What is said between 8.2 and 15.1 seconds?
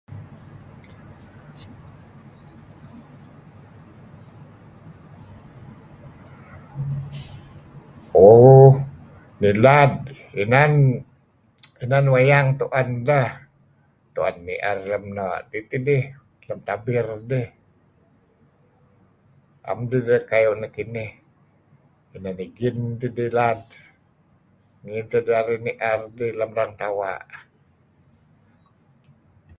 Ooh nilad inan wayang tu'en deh tu'en ni'er lem